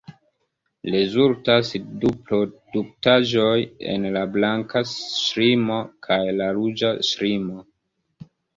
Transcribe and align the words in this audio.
Rezultas 0.93 1.69
du 2.03 2.09
produktaĵoj, 2.29 3.53
la 4.17 4.25
blanka 4.39 4.83
ŝlimo 4.95 5.79
kaj 6.09 6.21
la 6.41 6.51
ruĝa 6.61 6.93
ŝlimo. 7.13 7.63